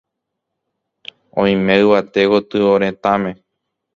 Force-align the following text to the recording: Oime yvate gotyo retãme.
Oime 1.43 1.75
yvate 1.83 2.21
gotyo 2.31 2.71
retãme. 2.85 3.31